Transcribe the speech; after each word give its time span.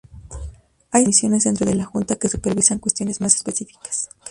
Hay 0.89 1.03
cinco 1.03 1.05
comisiones 1.05 1.43
dentro 1.43 1.63
de 1.67 1.75
la 1.75 1.85
junta 1.85 2.15
que 2.15 2.27
supervisan 2.27 2.79
cuestiones 2.79 3.21
más 3.21 3.35
específicas. 3.35 4.09